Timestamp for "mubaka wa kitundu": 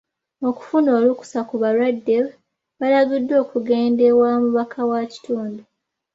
4.43-5.61